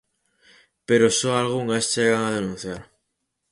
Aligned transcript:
Pero 0.87 1.07
só 1.19 1.31
algunhas 1.35 1.85
chegan 1.93 2.21
a 2.25 2.35
denunciar. 2.37 2.83